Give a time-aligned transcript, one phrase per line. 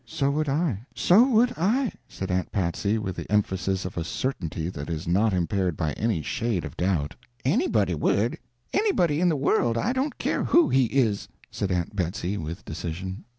[0.03, 4.67] "So would I, so would I," said Aunt Patsy with the emphasis of a certainty
[4.67, 7.13] that is not impaired by any shade of doubt.
[7.45, 8.39] "Anybody would
[8.73, 13.25] anybody in the world, I don't care who he is," said Aunt Betsy with decision.